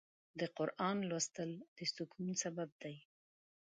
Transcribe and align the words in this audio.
د 0.39 0.41
قرآن 0.57 0.97
لوستل 1.09 1.51
د 1.77 1.79
سکون 1.93 2.27
سبب 2.43 2.69
دی. 2.83 2.95